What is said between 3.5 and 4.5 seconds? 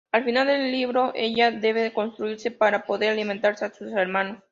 a sus hermanos.